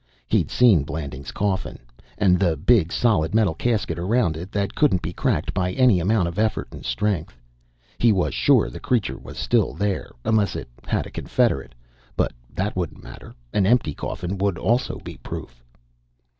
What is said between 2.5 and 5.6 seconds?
big, solid metal casket around it that couldn't be cracked